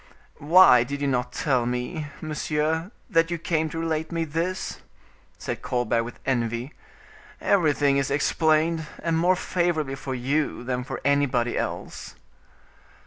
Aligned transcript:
"Why 0.39 0.83
did 0.83 0.99
you 0.99 1.07
not 1.07 1.31
tell 1.31 1.67
me, 1.67 2.07
monsieur, 2.21 2.89
that 3.07 3.29
you 3.29 3.37
came 3.37 3.69
to 3.69 3.77
relate 3.77 4.11
me 4.11 4.25
this?" 4.25 4.79
said 5.37 5.61
Colbert 5.61 6.03
with 6.03 6.17
envy; 6.25 6.73
"everything 7.39 7.97
is 7.97 8.09
explained, 8.09 8.87
and 9.03 9.15
more 9.15 9.35
favorably 9.35 9.93
for 9.93 10.15
you 10.15 10.63
than 10.63 10.83
for 10.83 11.01
anybody 11.05 11.55
else." 11.55 12.15